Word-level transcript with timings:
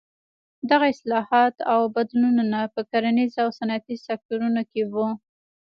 دغه 0.69 0.85
اصلاحات 0.93 1.55
او 1.71 1.79
بدلونونه 1.95 2.59
په 2.73 2.81
کرنیز 2.91 3.33
او 3.43 3.49
صنعتي 3.59 3.95
سکتورونو 4.07 4.61
کې 4.71 4.81
وو. 4.91 5.07